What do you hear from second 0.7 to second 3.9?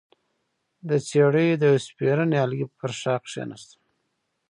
د څېړۍ د يوه سپېره نيالګي پر ښاخ کېناستم،